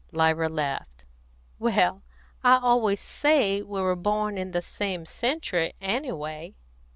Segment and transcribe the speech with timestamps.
[0.11, 1.05] Lyra laughed.
[1.59, 2.01] "Well,
[2.43, 6.55] I always say we were born in the same century, _any_way."